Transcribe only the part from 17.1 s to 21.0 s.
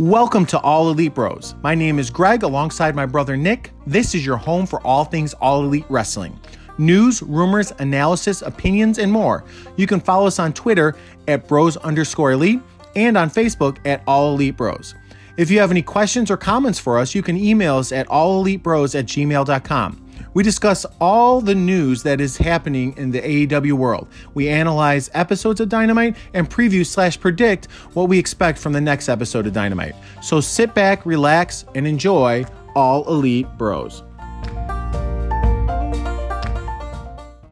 you can email us at allelitebros at gmail.com. We discuss